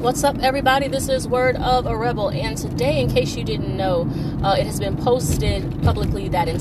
What's 0.00 0.24
up, 0.24 0.38
everybody? 0.38 0.88
This 0.88 1.10
is 1.10 1.28
Word 1.28 1.56
of 1.56 1.84
a 1.84 1.94
Rebel, 1.94 2.30
and 2.30 2.56
today, 2.56 3.02
in 3.02 3.10
case 3.10 3.36
you 3.36 3.44
didn't 3.44 3.76
know, 3.76 4.08
uh, 4.42 4.54
it 4.54 4.64
has 4.64 4.80
been 4.80 4.96
posted 4.96 5.82
publicly 5.82 6.26
that 6.30 6.48
in, 6.48 6.56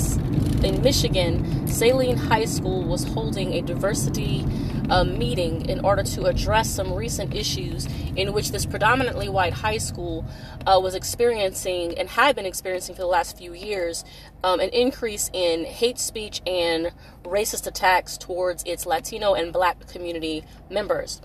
in 0.65 0.81
Michigan, 0.81 1.65
Saline 1.65 2.17
High 2.17 2.43
School 2.43 2.83
was 2.83 3.05
holding 3.05 3.53
a 3.53 3.61
diversity 3.61 4.45
uh, 4.89 5.05
meeting 5.05 5.69
in 5.69 5.79
order 5.85 6.03
to 6.03 6.25
address 6.25 6.69
some 6.69 6.93
recent 6.93 7.33
issues 7.33 7.87
in 8.17 8.33
which 8.33 8.51
this 8.51 8.65
predominantly 8.65 9.29
white 9.29 9.53
high 9.53 9.77
school 9.77 10.25
uh, 10.67 10.77
was 10.77 10.93
experiencing 10.93 11.97
and 11.97 12.09
had 12.09 12.35
been 12.35 12.45
experiencing 12.45 12.93
for 12.93 13.03
the 13.03 13.07
last 13.07 13.37
few 13.37 13.53
years 13.53 14.03
um, 14.43 14.59
an 14.59 14.67
increase 14.71 15.29
in 15.31 15.63
hate 15.63 15.97
speech 15.97 16.41
and 16.45 16.91
racist 17.23 17.65
attacks 17.65 18.17
towards 18.17 18.63
its 18.65 18.85
Latino 18.85 19.33
and 19.33 19.53
black 19.53 19.87
community 19.87 20.43
members. 20.69 21.21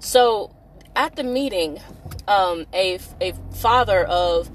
So, 0.00 0.54
at 0.98 1.14
the 1.14 1.22
meeting, 1.22 1.80
um, 2.26 2.66
a, 2.74 2.98
a 3.20 3.32
father 3.54 4.04
of, 4.04 4.50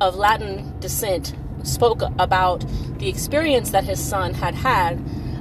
of 0.00 0.14
Latin 0.14 0.78
descent 0.78 1.34
spoke 1.64 2.02
about 2.20 2.64
the 2.98 3.08
experience 3.08 3.70
that 3.72 3.82
his 3.82 4.00
son 4.02 4.32
had 4.32 4.54
had, 4.54 4.94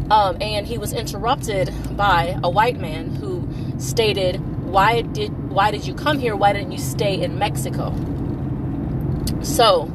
um, 0.09 0.35
and 0.41 0.65
he 0.65 0.79
was 0.79 0.93
interrupted 0.93 1.71
by 1.95 2.39
a 2.43 2.49
white 2.49 2.79
man 2.79 3.13
who 3.15 3.47
stated, 3.77 4.37
"Why 4.65 5.01
did 5.01 5.29
why 5.49 5.69
did 5.69 5.85
you 5.85 5.93
come 5.93 6.17
here? 6.17 6.35
Why 6.35 6.53
didn't 6.53 6.71
you 6.71 6.79
stay 6.79 7.21
in 7.21 7.37
Mexico?" 7.37 7.93
So, 9.43 9.91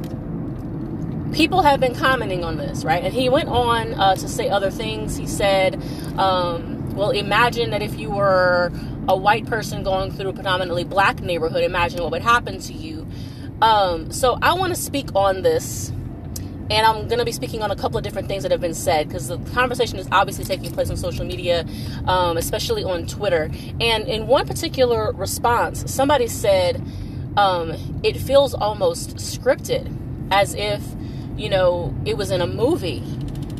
people 1.32 1.62
have 1.62 1.80
been 1.80 1.94
commenting 1.94 2.44
on 2.44 2.56
this, 2.56 2.84
right? 2.84 3.02
And 3.02 3.12
he 3.12 3.28
went 3.28 3.48
on 3.48 3.94
uh, 3.94 4.14
to 4.14 4.28
say 4.28 4.48
other 4.48 4.70
things. 4.70 5.16
He 5.16 5.26
said, 5.26 5.82
um, 6.18 6.94
"Well, 6.94 7.10
imagine 7.10 7.70
that 7.70 7.82
if 7.82 7.98
you 7.98 8.10
were 8.10 8.70
a 9.08 9.16
white 9.16 9.46
person 9.46 9.82
going 9.82 10.12
through 10.12 10.30
a 10.30 10.32
predominantly 10.32 10.84
black 10.84 11.20
neighborhood, 11.20 11.64
imagine 11.64 12.02
what 12.02 12.12
would 12.12 12.22
happen 12.22 12.60
to 12.60 12.72
you. 12.72 13.06
Um, 13.60 14.12
so 14.12 14.38
I 14.42 14.54
want 14.54 14.74
to 14.74 14.80
speak 14.80 15.14
on 15.14 15.42
this, 15.42 15.90
and 16.70 16.86
I'm 16.86 17.08
going 17.08 17.18
to 17.18 17.24
be 17.24 17.32
speaking 17.32 17.62
on 17.62 17.70
a 17.70 17.76
couple 17.76 17.98
of 17.98 18.04
different 18.04 18.28
things 18.28 18.42
that 18.42 18.52
have 18.52 18.60
been 18.60 18.74
said 18.74 19.08
because 19.08 19.28
the 19.28 19.38
conversation 19.52 19.98
is 19.98 20.08
obviously 20.12 20.44
taking 20.44 20.72
place 20.72 20.90
on 20.90 20.96
social 20.96 21.24
media, 21.24 21.66
um, 22.06 22.36
especially 22.36 22.84
on 22.84 23.06
Twitter. 23.06 23.50
And 23.80 24.06
in 24.08 24.26
one 24.26 24.46
particular 24.46 25.12
response, 25.12 25.92
somebody 25.92 26.28
said 26.28 26.82
um, 27.36 27.72
it 28.02 28.16
feels 28.16 28.54
almost 28.54 29.16
scripted, 29.16 29.96
as 30.30 30.54
if 30.54 30.82
you 31.36 31.48
know 31.48 31.94
it 32.04 32.16
was 32.16 32.30
in 32.30 32.40
a 32.40 32.46
movie. 32.46 33.02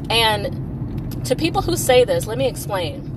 And 0.09 1.25
to 1.27 1.37
people 1.37 1.63
who 1.63 1.77
say 1.77 2.05
this, 2.05 2.27
let 2.27 2.39
me 2.39 2.47
explain 2.47 3.12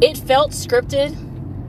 it 0.00 0.16
felt 0.18 0.52
scripted 0.52 1.16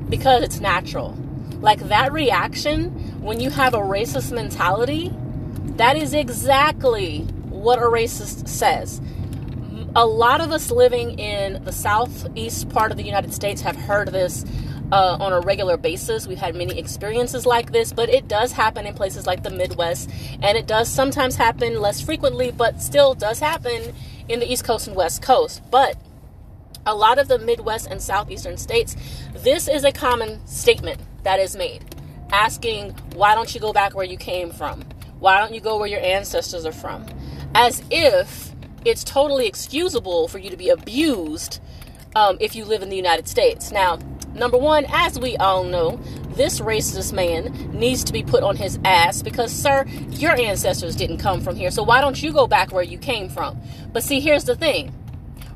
because 0.10 0.44
it's 0.44 0.60
natural. 0.60 1.18
Like 1.60 1.80
that 1.90 2.12
reaction 2.12 2.90
when 3.22 3.40
you 3.40 3.50
have 3.50 3.74
a 3.74 3.80
racist 3.80 4.32
mentality, 4.32 5.12
that 5.78 5.96
is 5.96 6.14
exactly 6.14 7.20
what 7.50 7.80
a 7.80 7.84
racist 7.84 8.48
says. 8.48 9.02
A 9.96 10.06
lot 10.06 10.42
of 10.42 10.52
us 10.52 10.72
living 10.72 11.20
in 11.20 11.64
the 11.64 11.72
southeast 11.72 12.70
part 12.70 12.92
of 12.92 12.98
the 12.98 13.04
United 13.04 13.34
States 13.34 13.62
have 13.62 13.76
heard 13.76 14.08
this 14.08 14.46
uh, 14.92 15.18
on 15.20 15.34
a 15.34 15.40
regular 15.40 15.78
basis. 15.78 16.28
We've 16.28 16.38
had 16.38 16.56
many 16.56 16.80
experiences 16.80 17.46
like 17.46 17.72
this, 17.72 17.94
but 17.94 18.10
it 18.10 18.28
does 18.28 18.54
happen 18.54 18.86
in 18.86 18.94
places 18.94 19.28
like 19.28 19.44
the 19.44 19.50
Midwest, 19.50 20.10
and 20.42 20.58
it 20.58 20.68
does 20.68 20.90
sometimes 20.90 21.36
happen 21.36 21.80
less 21.80 22.02
frequently, 22.02 22.52
but 22.52 22.82
still 22.82 23.14
does 23.14 23.40
happen 23.40 23.94
in 24.28 24.40
the 24.40 24.52
East 24.52 24.64
Coast 24.64 24.88
and 24.88 24.96
West 24.96 25.22
Coast. 25.22 25.62
But 25.70 25.98
a 26.86 26.96
lot 26.96 27.20
of 27.20 27.28
the 27.28 27.40
Midwest 27.40 27.88
and 27.88 28.02
Southeastern 28.02 28.58
states, 28.58 28.96
this 29.34 29.68
is 29.68 29.84
a 29.84 29.92
common 29.92 30.46
statement 30.48 31.00
that 31.24 31.40
is 31.40 31.56
made 31.56 31.84
asking, 32.32 32.92
why 33.14 33.36
don't 33.36 33.54
you 33.54 33.60
go 33.60 33.74
back 33.74 33.94
where 33.94 34.06
you 34.06 34.18
came 34.18 34.52
from? 34.52 34.82
Why 35.20 35.40
don't 35.40 35.54
you 35.54 35.62
go 35.62 35.78
where 35.78 35.88
your 35.88 36.02
ancestors 36.02 36.66
are 36.66 36.72
from? 36.72 37.06
As 37.54 37.84
if 37.92 38.52
it's 38.86 39.04
totally 39.04 39.48
excusable 39.48 40.28
for 40.28 40.38
you 40.40 40.50
to 40.50 40.58
be 40.58 40.70
abused 40.70 41.60
um, 42.16 42.38
if 42.40 42.56
you 42.56 42.66
live 42.66 42.82
in 42.82 42.90
the 42.90 42.96
United 42.96 43.28
States. 43.28 43.72
Now, 43.72 44.00
number 44.34 44.58
one, 44.58 44.86
as 44.90 45.20
we 45.20 45.38
all 45.38 45.64
know, 45.64 45.98
this 46.36 46.60
racist 46.60 47.14
man 47.14 47.72
needs 47.78 48.04
to 48.06 48.14
be 48.14 48.24
put 48.24 48.44
on 48.44 48.56
his 48.56 48.80
ass 48.84 49.22
because, 49.22 49.52
sir, 49.52 49.86
your 50.12 50.32
ancestors 50.32 50.96
didn't 50.96 51.18
come 51.18 51.42
from 51.42 51.56
here. 51.56 51.72
So 51.72 51.84
why 51.84 52.02
don't 52.02 52.22
you 52.22 52.32
go 52.32 52.48
back 52.48 52.72
where 52.72 52.84
you 52.84 52.98
came 52.98 53.30
from? 53.30 53.62
But 53.92 54.04
see, 54.04 54.20
here's 54.20 54.46
the 54.46 54.56
thing 54.56 54.94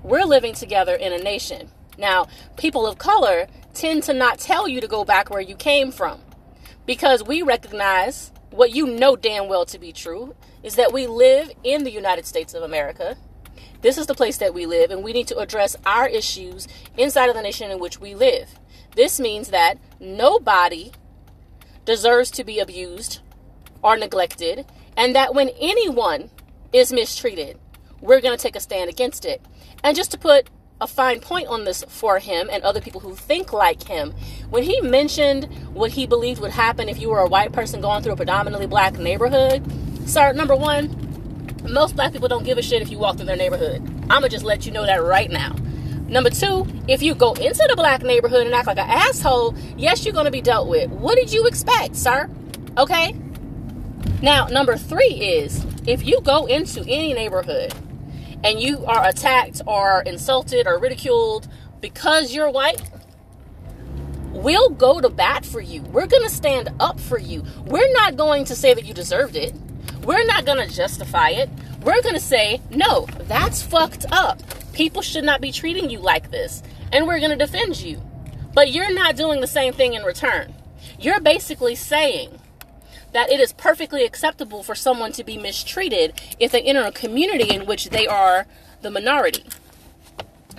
we're 0.06 0.24
living 0.24 0.54
together 0.54 0.94
in 0.94 1.12
a 1.12 1.18
nation. 1.18 1.70
Now, 1.98 2.28
people 2.58 2.86
of 2.86 3.00
color 3.00 3.48
tend 3.74 4.04
to 4.04 4.14
not 4.14 4.40
tell 4.40 4.68
you 4.68 4.80
to 4.80 4.88
go 4.88 5.04
back 5.04 5.30
where 5.30 5.42
you 5.42 5.56
came 5.56 5.92
from 5.92 6.22
because 6.86 7.24
we 7.24 7.42
recognize 7.42 8.32
what 8.52 8.74
you 8.74 8.86
know 8.86 9.16
damn 9.16 9.48
well 9.48 9.66
to 9.66 9.80
be 9.80 9.92
true 9.92 10.36
is 10.62 10.76
that 10.76 10.94
we 10.94 11.08
live 11.08 11.52
in 11.64 11.84
the 11.84 11.92
United 11.92 12.26
States 12.26 12.54
of 12.54 12.62
America. 12.62 13.18
This 13.82 13.98
is 13.98 14.06
the 14.06 14.14
place 14.14 14.38
that 14.38 14.54
we 14.54 14.66
live, 14.66 14.92
and 14.92 15.04
we 15.04 15.12
need 15.12 15.28
to 15.28 15.38
address 15.38 15.76
our 15.86 16.08
issues 16.08 16.68
inside 16.98 17.30
of 17.30 17.36
the 17.36 17.42
nation 17.42 17.72
in 17.72 17.80
which 17.80 18.00
we 18.00 18.16
live. 18.16 18.60
This 18.96 19.20
means 19.20 19.50
that 19.50 19.78
nobody 20.00 20.92
deserves 21.84 22.32
to 22.32 22.44
be 22.44 22.60
abused 22.60 23.20
or 23.84 23.98
neglected, 23.98 24.66
and 24.96 25.16
that 25.16 25.36
when 25.36 25.50
anyone 25.60 26.30
is 26.72 26.94
mistreated, 26.94 27.60
we're 28.02 28.22
going 28.22 28.36
to 28.36 28.42
take 28.42 28.56
a 28.56 28.60
stand 28.60 28.90
against 28.90 29.26
it. 29.26 29.42
And 29.86 29.96
just 29.96 30.10
to 30.12 30.18
put 30.18 30.50
a 30.82 30.88
fine 30.88 31.20
point 31.20 31.48
on 31.48 31.64
this 31.64 31.86
for 31.88 32.18
him 32.18 32.50
and 32.52 32.64
other 32.64 32.82
people 32.82 33.02
who 33.02 33.14
think 33.14 33.54
like 33.54 33.84
him, 33.84 34.16
when 34.50 34.64
he 34.64 34.82
mentioned 34.82 35.46
what 35.76 35.92
he 35.92 36.08
believed 36.08 36.42
would 36.42 36.50
happen 36.50 36.90
if 36.90 37.00
you 37.00 37.12
were 37.12 37.20
a 37.20 37.28
white 37.28 37.54
person 37.54 37.82
going 37.82 38.02
through 38.02 38.14
a 38.14 38.16
predominantly 38.16 38.66
black 38.66 38.98
neighborhood, 38.98 39.64
sir, 40.10 40.34
number 40.34 40.56
one, 40.56 40.90
most 41.70 41.96
black 41.96 42.14
people 42.14 42.28
don't 42.28 42.44
give 42.44 42.58
a 42.58 42.64
shit 42.64 42.82
if 42.82 42.90
you 42.90 42.98
walk 42.98 43.18
through 43.18 43.28
their 43.28 43.36
neighborhood. 43.36 43.80
I'm 44.10 44.22
gonna 44.22 44.30
just 44.30 44.44
let 44.44 44.66
you 44.66 44.72
know 44.72 44.88
that 44.88 45.04
right 45.04 45.30
now. 45.30 45.56
Number 46.08 46.32
two, 46.32 46.66
if 46.88 47.04
you 47.04 47.14
go 47.14 47.34
into 47.34 47.64
the 47.70 47.76
black 47.76 48.02
neighborhood 48.02 48.48
and 48.48 48.56
act 48.56 48.66
like 48.66 48.80
an 48.80 48.90
asshole, 48.90 49.56
yes, 49.78 50.04
you're 50.04 50.16
gonna 50.16 50.32
be 50.32 50.42
dealt 50.42 50.68
with. 50.68 50.90
What 50.90 51.16
did 51.16 51.32
you 51.32 51.46
expect, 51.46 51.96
sir? 51.96 52.28
Okay? 52.76 53.16
Now, 54.24 54.48
number 54.48 54.78
three 54.78 55.14
is 55.14 55.64
if 55.86 56.08
you 56.08 56.22
go 56.22 56.48
into 56.48 56.82
any 56.88 57.14
neighborhood 57.14 57.72
and 58.46 58.62
you 58.62 58.86
are 58.86 59.08
attacked 59.08 59.64
or 59.66 60.04
insulted 60.04 60.68
or 60.68 60.78
ridiculed 60.78 61.48
because 61.82 62.32
you're 62.32 62.50
white, 62.50 62.80
we'll 64.32 64.70
go 64.70 65.02
to 65.02 65.10
bat 65.10 65.44
for 65.44 65.60
you. 65.60 65.82
We're 65.82 66.06
going 66.06 66.22
to 66.24 66.30
stand 66.30 66.70
up 66.80 67.00
for 67.00 67.18
you. 67.18 67.44
We're 67.66 67.92
not 67.94 68.16
going 68.16 68.46
to 68.46 68.56
say 68.56 68.76
that 68.76 68.86
you 68.86 68.94
deserved 68.94 69.36
it. 69.36 69.56
We're 70.04 70.26
not 70.26 70.46
going 70.46 70.60
to 70.66 70.74
justify 70.74 71.30
it. 71.30 71.50
We're 71.82 72.04
going 72.04 72.14
to 72.14 72.22
say, 72.22 72.62
no, 72.70 73.08
that's 73.22 73.64
fucked 73.64 74.06
up. 74.12 74.40
People 74.74 75.02
should 75.02 75.24
not 75.24 75.42
be 75.42 75.52
treating 75.52 75.90
you 75.90 75.98
like 75.98 76.30
this. 76.30 76.62
And 76.92 77.08
we're 77.08 77.20
going 77.20 77.36
to 77.36 77.46
defend 77.46 77.82
you. 77.82 78.00
But 78.54 78.72
you're 78.72 78.94
not 78.94 79.16
doing 79.16 79.42
the 79.42 79.48
same 79.48 79.74
thing 79.74 79.96
in 79.96 80.04
return. 80.04 80.54
You're 81.00 81.20
basically 81.20 81.74
saying, 81.74 82.40
that 83.16 83.32
it 83.32 83.40
is 83.40 83.54
perfectly 83.54 84.04
acceptable 84.04 84.62
for 84.62 84.76
someone 84.76 85.14
to 85.14 85.24
be 85.24 85.38
mistreated 85.38 86.14
if 86.38 86.52
they 86.52 86.62
enter 86.62 86.82
a 86.82 86.92
community 86.92 87.50
in 87.56 87.66
which 87.66 87.90
they 87.92 88.06
are 88.06 88.46
the 88.82 88.92
minority. 88.92 89.46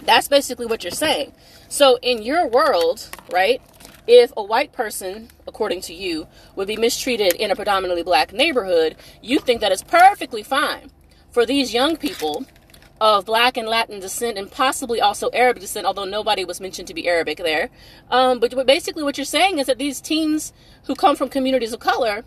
That's 0.05 0.27
basically 0.27 0.65
what 0.65 0.83
you're 0.83 0.91
saying. 0.91 1.33
So, 1.69 1.99
in 2.01 2.23
your 2.23 2.49
world, 2.49 3.11
right, 3.31 3.61
if 4.07 4.33
a 4.39 4.43
white 4.43 4.73
person, 4.73 5.29
according 5.47 5.83
to 5.83 5.93
you, 5.93 6.29
would 6.55 6.67
be 6.67 6.79
mistreated 6.79 7.35
in 7.35 7.51
a 7.51 7.57
predominantly 7.57 8.03
black 8.03 8.33
neighborhood, 8.33 8.97
you 9.21 9.39
think 9.39 9.61
that 9.61 9.71
it's 9.71 9.83
perfectly 9.83 10.43
fine 10.43 10.91
for 11.31 11.45
these 11.45 11.75
young 11.75 11.99
people 11.99 12.47
of 13.03 13.27
black 13.27 13.59
and 13.59 13.69
Latin 13.69 14.01
descent 14.01 14.39
and 14.39 14.51
possibly 14.51 14.99
also 14.99 15.29
Arab 15.35 15.59
descent, 15.59 15.87
although 15.87 16.07
nobody 16.07 16.43
was 16.43 16.59
mentioned 16.63 16.89
to 16.89 16.95
be 16.95 17.07
Arabic 17.07 17.37
there. 17.37 17.69
Um, 18.11 18.41
but 18.41 18.67
basically, 18.67 19.03
what 19.03 19.19
you're 19.19 19.27
saying 19.27 19.59
is 19.59 19.67
that 19.67 19.77
these 19.77 20.01
teens 20.01 20.55
who 20.85 20.95
come 20.95 21.17
from 21.17 21.29
communities 21.29 21.75
of 21.75 21.81
color 21.81 22.25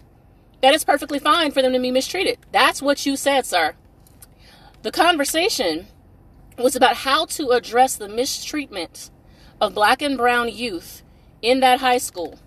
that 0.62 0.74
it's 0.74 0.84
perfectly 0.84 1.20
fine 1.20 1.52
for 1.52 1.62
them 1.62 1.74
to 1.74 1.80
be 1.80 1.92
mistreated. 1.92 2.38
That's 2.52 2.82
what 2.82 3.06
you 3.06 3.16
said, 3.16 3.46
sir. 3.46 3.76
The 4.82 4.92
conversation 4.92 5.88
was 6.58 6.76
about 6.76 6.98
how 6.98 7.26
to 7.26 7.50
address 7.50 7.96
the 7.96 8.10
mistreatment 8.10 9.10
of 9.62 9.74
black 9.74 10.02
and 10.02 10.18
brown 10.18 10.50
youth 10.50 11.04
in 11.42 11.60
that 11.62 11.80
high 11.80 11.98
school. 11.98 12.40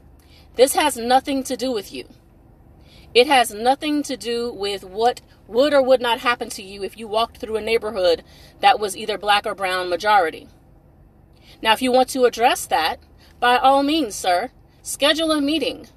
This 0.56 0.75
has 0.75 0.97
nothing 0.97 1.43
to 1.44 1.56
do 1.56 1.73
with 1.73 1.93
you. 1.93 2.09
It 3.14 3.26
has 3.26 3.53
nothing 3.53 4.03
to 4.05 4.17
do 4.17 4.53
with 4.53 4.85
what 4.85 5.20
would 5.47 5.75
or 5.75 5.82
would 5.82 6.00
not 6.00 6.20
happen 6.20 6.49
to 6.50 6.62
you 6.62 6.82
if 6.82 6.97
you 6.97 7.06
walked 7.06 7.38
through 7.38 7.56
a 7.56 7.61
neighborhood 7.61 8.23
that 8.61 8.81
was 8.81 8.97
either 8.97 9.19
black 9.19 9.47
or 9.47 9.55
brown 9.55 9.91
majority. 9.91 10.49
Now, 11.62 11.73
if 11.73 11.82
you 11.82 11.93
want 11.93 12.08
to 12.11 12.25
address 12.25 12.67
that, 12.67 12.99
by 13.38 13.56
all 13.56 13.82
means, 13.82 14.15
sir, 14.15 14.50
schedule 14.82 15.31
a 15.31 15.41
meeting 15.41 15.88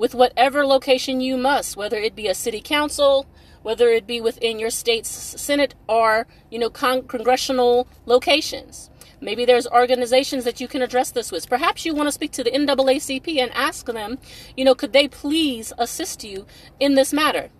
with 0.00 0.14
whatever 0.14 0.64
location 0.64 1.20
you 1.20 1.36
must, 1.36 1.76
whether 1.76 1.98
it 1.98 2.16
be 2.16 2.26
a 2.26 2.34
city 2.34 2.62
council, 2.62 3.26
whether 3.60 3.90
it 3.90 4.06
be 4.06 4.18
within 4.18 4.58
your 4.58 4.70
state's 4.70 5.10
senate 5.10 5.74
or, 5.86 6.26
you 6.50 6.58
know, 6.58 6.70
con- 6.70 7.06
congressional 7.06 7.86
locations. 8.06 8.88
Maybe 9.20 9.44
there's 9.44 9.66
organizations 9.66 10.44
that 10.44 10.58
you 10.58 10.68
can 10.68 10.80
address 10.80 11.10
this 11.10 11.30
with. 11.30 11.50
Perhaps 11.50 11.84
you 11.84 11.94
want 11.94 12.06
to 12.06 12.12
speak 12.12 12.32
to 12.32 12.42
the 12.42 12.50
NAACP 12.50 13.36
and 13.36 13.52
ask 13.52 13.84
them, 13.84 14.16
you 14.56 14.64
know, 14.64 14.74
could 14.74 14.94
they 14.94 15.06
please 15.06 15.70
assist 15.76 16.24
you 16.24 16.46
in 16.80 16.94
this 16.94 17.12
matter? 17.12 17.50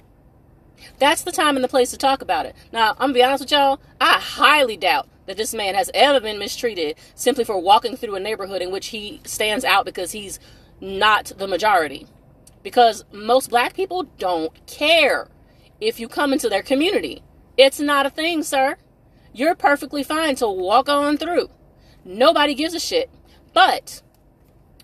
That's 0.99 1.21
the 1.21 1.33
time 1.33 1.57
and 1.57 1.63
the 1.63 1.69
place 1.69 1.91
to 1.91 1.99
talk 1.99 2.23
about 2.23 2.47
it. 2.47 2.57
Now, 2.73 2.93
I'm 2.93 3.09
gonna 3.09 3.13
be 3.13 3.23
honest 3.23 3.45
with 3.45 3.53
y'all, 3.53 3.81
I 4.01 4.15
highly 4.15 4.79
doubt 4.79 5.11
that 5.27 5.37
this 5.37 5.53
man 5.53 5.75
has 5.75 5.91
ever 5.93 6.21
been 6.21 6.39
mistreated 6.39 6.97
simply 7.15 7.45
for 7.45 7.61
walking 7.61 7.99
through 7.99 8.15
a 8.15 8.21
neighborhood 8.21 8.63
in 8.63 8.71
which 8.71 8.87
he 8.87 9.21
stands 9.25 9.63
out 9.63 9.85
because 9.85 10.13
he's 10.13 10.41
not 10.81 11.33
the 11.37 11.47
majority. 11.47 12.07
Because 12.63 13.05
most 13.13 13.51
black 13.51 13.75
people 13.75 14.05
don't 14.19 14.67
care 14.67 15.29
if 15.81 15.99
you 15.99 16.09
come 16.09 16.33
into 16.33 16.49
their 16.49 16.63
community. 16.63 17.23
It's 17.57 17.81
not 17.81 18.07
a 18.07 18.11
thing, 18.11 18.43
sir. 18.43 18.77
You're 19.33 19.55
perfectly 19.55 20.03
fine 20.03 20.35
to 20.37 20.49
walk 20.49 20.89
on 20.89 21.17
through. 21.17 21.51
Nobody 22.05 22.55
gives 22.55 22.75
a 22.75 22.81
shit. 22.81 23.11
But 23.53 24.03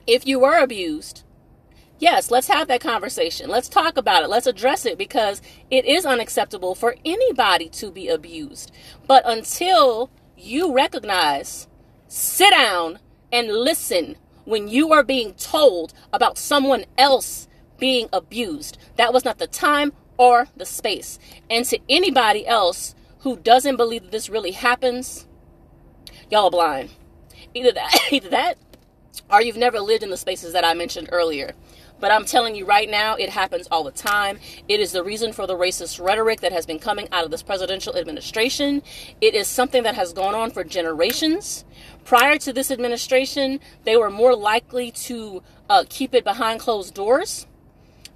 if 0.06 0.26
you 0.26 0.38
were 0.38 0.58
abused, 0.58 1.24
yes, 1.98 2.30
let's 2.30 2.48
have 2.48 2.68
that 2.68 2.80
conversation. 2.80 3.48
Let's 3.48 3.68
talk 3.68 3.96
about 3.96 4.22
it. 4.22 4.30
Let's 4.30 4.46
address 4.46 4.86
it 4.86 4.98
because 4.98 5.42
it 5.70 5.84
is 5.84 6.06
unacceptable 6.06 6.74
for 6.74 6.96
anybody 7.04 7.68
to 7.70 7.90
be 7.90 8.08
abused. 8.08 8.70
But 9.06 9.22
until 9.26 10.10
you 10.36 10.72
recognize, 10.72 11.68
sit 12.08 12.50
down 12.50 12.98
and 13.32 13.48
listen 13.48 14.16
when 14.44 14.68
you 14.68 14.92
are 14.92 15.02
being 15.02 15.34
told 15.34 15.92
about 16.12 16.38
someone 16.38 16.84
else 16.96 17.48
being 17.78 18.08
abused. 18.12 18.78
That 18.96 19.12
was 19.12 19.24
not 19.24 19.38
the 19.38 19.46
time 19.46 19.92
or 20.16 20.48
the 20.56 20.66
space. 20.66 21.18
And 21.50 21.64
to 21.66 21.78
anybody 21.88 22.46
else 22.46 22.94
who 23.20 23.36
doesn't 23.36 23.76
believe 23.76 24.02
that 24.02 24.12
this 24.12 24.28
really 24.28 24.52
happens, 24.52 25.26
y'all 26.30 26.46
are 26.46 26.50
blind. 26.50 26.90
Either 27.54 27.72
that, 27.72 27.98
either 28.10 28.28
that, 28.30 28.58
or 29.30 29.42
you've 29.42 29.56
never 29.56 29.80
lived 29.80 30.02
in 30.02 30.10
the 30.10 30.16
spaces 30.16 30.52
that 30.52 30.64
I 30.64 30.74
mentioned 30.74 31.08
earlier. 31.12 31.54
But 31.98 32.10
I'm 32.10 32.26
telling 32.26 32.54
you 32.54 32.66
right 32.66 32.90
now, 32.90 33.14
it 33.14 33.30
happens 33.30 33.66
all 33.70 33.82
the 33.82 33.90
time. 33.90 34.38
It 34.68 34.80
is 34.80 34.92
the 34.92 35.02
reason 35.02 35.32
for 35.32 35.46
the 35.46 35.54
racist 35.56 36.04
rhetoric 36.04 36.40
that 36.40 36.52
has 36.52 36.66
been 36.66 36.78
coming 36.78 37.08
out 37.10 37.24
of 37.24 37.30
this 37.30 37.42
presidential 37.42 37.96
administration. 37.96 38.82
It 39.20 39.34
is 39.34 39.48
something 39.48 39.82
that 39.84 39.94
has 39.94 40.12
gone 40.12 40.34
on 40.34 40.50
for 40.50 40.62
generations. 40.62 41.64
Prior 42.04 42.36
to 42.38 42.52
this 42.52 42.70
administration, 42.70 43.60
they 43.84 43.96
were 43.96 44.10
more 44.10 44.36
likely 44.36 44.90
to 44.90 45.42
uh, 45.70 45.84
keep 45.88 46.14
it 46.14 46.22
behind 46.22 46.60
closed 46.60 46.94
doors. 46.94 47.46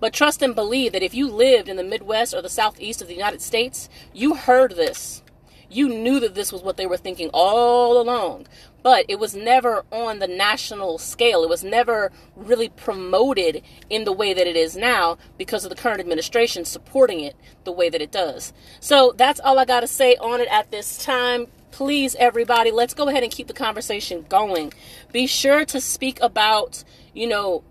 But 0.00 0.12
trust 0.12 0.42
and 0.42 0.54
believe 0.54 0.92
that 0.92 1.02
if 1.02 1.14
you 1.14 1.30
lived 1.30 1.68
in 1.68 1.76
the 1.76 1.84
Midwest 1.84 2.34
or 2.34 2.42
the 2.42 2.48
Southeast 2.48 3.02
of 3.02 3.08
the 3.08 3.14
United 3.14 3.42
States, 3.42 3.88
you 4.12 4.34
heard 4.34 4.72
this. 4.72 5.22
You 5.68 5.88
knew 5.88 6.18
that 6.18 6.34
this 6.34 6.52
was 6.52 6.62
what 6.62 6.76
they 6.76 6.86
were 6.86 6.96
thinking 6.96 7.30
all 7.32 8.00
along 8.00 8.46
but 8.82 9.04
it 9.08 9.18
was 9.18 9.34
never 9.34 9.84
on 9.90 10.18
the 10.18 10.26
national 10.26 10.98
scale. 10.98 11.42
It 11.42 11.48
was 11.48 11.64
never 11.64 12.10
really 12.34 12.68
promoted 12.68 13.62
in 13.88 14.04
the 14.04 14.12
way 14.12 14.32
that 14.32 14.46
it 14.46 14.56
is 14.56 14.76
now 14.76 15.18
because 15.38 15.64
of 15.64 15.70
the 15.70 15.76
current 15.76 16.00
administration 16.00 16.64
supporting 16.64 17.20
it 17.20 17.36
the 17.64 17.72
way 17.72 17.88
that 17.90 18.00
it 18.00 18.10
does. 18.12 18.52
So 18.80 19.12
that's 19.16 19.40
all 19.40 19.58
I 19.58 19.64
got 19.64 19.80
to 19.80 19.86
say 19.86 20.16
on 20.16 20.40
it 20.40 20.48
at 20.50 20.70
this 20.70 20.98
time. 20.98 21.46
Please, 21.70 22.16
everybody, 22.16 22.70
let's 22.70 22.94
go 22.94 23.08
ahead 23.08 23.22
and 23.22 23.32
keep 23.32 23.46
the 23.46 23.52
conversation 23.52 24.24
going. 24.28 24.72
Be 25.12 25.26
sure 25.26 25.64
to 25.66 25.80
speak 25.80 26.18
about, 26.20 26.84
you 27.14 27.28
know, 27.28 27.62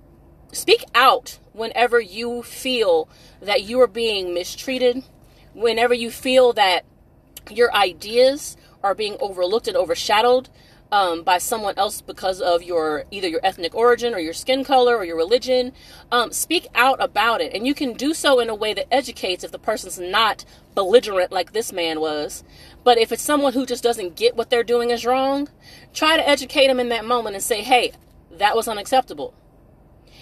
speak 0.52 0.84
out 0.96 1.40
whenever 1.60 2.00
you 2.00 2.42
feel 2.42 3.10
that 3.42 3.64
you 3.64 3.80
are 3.82 3.88
being 3.88 4.34
mistreated, 4.34 5.04
whenever 5.54 5.94
you 5.94 6.10
feel 6.10 6.54
that 6.54 6.86
your 7.52 7.74
ideas 7.76 8.58
are 8.82 8.96
being 8.96 9.18
overlooked 9.20 9.68
and 9.68 9.76
overshadowed 9.76 10.50
um, 10.92 11.22
by 11.24 11.38
someone 11.38 11.76
else 11.78 12.02
because 12.02 12.42
of 12.42 12.64
your 12.64 13.04
either 13.12 13.28
your 13.28 13.42
ethnic 13.44 13.76
origin 13.76 14.14
or 14.14 14.20
your 14.20 14.34
skin 14.34 14.64
color 14.64 14.96
or 14.96 15.06
your 15.06 15.18
religion, 15.18 15.72
um, 16.12 16.32
speak 16.32 16.68
out 16.74 17.02
about 17.02 17.42
it. 17.42 17.54
And 17.54 17.68
you 17.68 17.76
can 17.76 17.94
do 17.94 18.14
so 18.14 18.40
in 18.40 18.50
a 18.50 18.56
way 18.56 18.74
that 18.74 18.92
educates 18.92 19.44
if 19.44 19.52
the 19.52 19.60
person's 19.60 20.00
not 20.00 20.46
belligerent 20.74 21.32
like 21.32 21.52
this 21.52 21.72
man 21.72 22.00
was. 22.00 22.44
But 22.84 22.98
if 22.98 23.12
it's 23.12 23.22
someone 23.22 23.54
who 23.54 23.66
just 23.66 23.84
doesn't 23.84 24.16
get 24.16 24.36
what 24.36 24.50
they're 24.50 24.64
doing 24.64 24.90
is 24.90 25.06
wrong, 25.06 25.50
try 25.94 26.18
to 26.18 26.28
educate 26.28 26.68
them 26.68 26.80
in 26.80 26.90
that 26.90 27.06
moment 27.06 27.36
and 27.36 27.44
say, 27.44 27.62
hey, 27.62 27.92
that 28.32 28.56
was 28.56 28.68
unacceptable. 28.68 29.34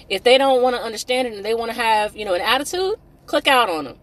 If 0.09 0.23
they 0.23 0.37
don't 0.37 0.61
want 0.61 0.75
to 0.75 0.81
understand 0.81 1.27
it 1.27 1.33
and 1.33 1.43
they 1.43 1.53
want 1.53 1.71
to 1.71 1.77
have, 1.77 2.15
you 2.15 2.25
know, 2.25 2.33
an 2.33 2.41
attitude, 2.41 2.95
click 3.25 3.47
out 3.47 3.69
on 3.69 3.85
them. 3.85 3.97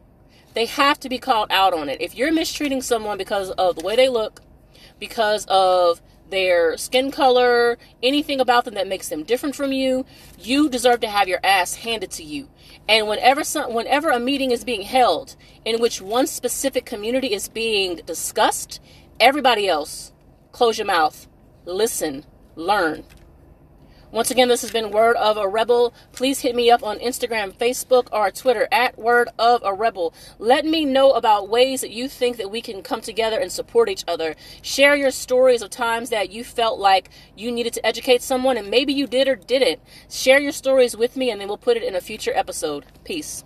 They 0.54 0.66
have 0.66 1.00
to 1.00 1.08
be 1.08 1.18
called 1.18 1.48
out 1.50 1.74
on 1.74 1.88
it. 1.88 2.00
If 2.00 2.14
you're 2.14 2.32
mistreating 2.32 2.82
someone 2.82 3.18
because 3.18 3.50
of 3.50 3.76
the 3.76 3.84
way 3.84 3.96
they 3.96 4.08
look, 4.08 4.40
because 4.98 5.46
of 5.46 6.00
their 6.30 6.76
skin 6.76 7.10
color, 7.10 7.78
anything 8.02 8.40
about 8.40 8.64
them 8.64 8.74
that 8.74 8.88
makes 8.88 9.08
them 9.08 9.24
different 9.24 9.56
from 9.56 9.72
you, 9.72 10.04
you 10.38 10.68
deserve 10.68 11.00
to 11.00 11.08
have 11.08 11.28
your 11.28 11.40
ass 11.42 11.74
handed 11.76 12.10
to 12.12 12.22
you. 12.22 12.48
And 12.88 13.08
whenever 13.08 13.44
some, 13.44 13.74
whenever 13.74 14.10
a 14.10 14.18
meeting 14.18 14.50
is 14.50 14.64
being 14.64 14.82
held 14.82 15.36
in 15.64 15.80
which 15.80 16.00
one 16.00 16.26
specific 16.26 16.84
community 16.84 17.32
is 17.32 17.48
being 17.48 17.96
discussed, 18.06 18.80
everybody 19.18 19.68
else 19.68 20.12
close 20.52 20.78
your 20.78 20.86
mouth, 20.86 21.26
listen, 21.64 22.24
learn. 22.54 23.04
Once 24.14 24.30
again, 24.30 24.46
this 24.46 24.62
has 24.62 24.70
been 24.70 24.92
Word 24.92 25.16
of 25.16 25.36
a 25.36 25.48
Rebel. 25.48 25.92
Please 26.12 26.38
hit 26.38 26.54
me 26.54 26.70
up 26.70 26.84
on 26.84 27.00
Instagram, 27.00 27.52
Facebook, 27.52 28.06
or 28.12 28.30
Twitter 28.30 28.68
at 28.70 28.96
Word 28.96 29.28
of 29.40 29.60
a 29.64 29.74
Rebel. 29.74 30.14
Let 30.38 30.64
me 30.64 30.84
know 30.84 31.10
about 31.10 31.48
ways 31.48 31.80
that 31.80 31.90
you 31.90 32.08
think 32.08 32.36
that 32.36 32.48
we 32.48 32.60
can 32.60 32.80
come 32.80 33.00
together 33.00 33.40
and 33.40 33.50
support 33.50 33.88
each 33.88 34.04
other. 34.06 34.36
Share 34.62 34.94
your 34.94 35.10
stories 35.10 35.62
of 35.62 35.70
times 35.70 36.10
that 36.10 36.30
you 36.30 36.44
felt 36.44 36.78
like 36.78 37.10
you 37.36 37.50
needed 37.50 37.72
to 37.72 37.84
educate 37.84 38.22
someone 38.22 38.56
and 38.56 38.70
maybe 38.70 38.92
you 38.92 39.08
did 39.08 39.26
or 39.26 39.34
didn't. 39.34 39.80
Share 40.08 40.38
your 40.38 40.52
stories 40.52 40.96
with 40.96 41.16
me 41.16 41.32
and 41.32 41.40
then 41.40 41.48
we'll 41.48 41.56
put 41.56 41.76
it 41.76 41.82
in 41.82 41.96
a 41.96 42.00
future 42.00 42.32
episode. 42.36 42.86
Peace. 43.02 43.42